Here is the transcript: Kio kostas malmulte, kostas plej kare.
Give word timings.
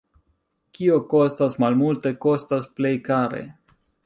Kio 0.77 0.95
kostas 1.11 1.57
malmulte, 1.65 2.13
kostas 2.27 2.67
plej 2.81 2.97
kare. 3.11 3.45